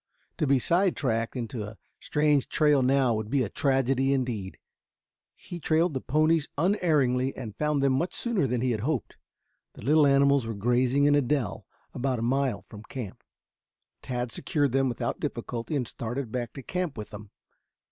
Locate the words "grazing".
10.55-11.05